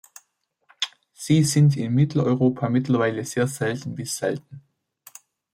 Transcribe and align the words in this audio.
Sie 1.13 1.43
sind 1.43 1.77
in 1.77 1.93
Mitteleuropa 1.93 2.69
mittlerweile 2.69 3.23
sehr 3.23 3.45
selten 3.47 3.93
bis 3.93 4.17
selten. 4.17 4.63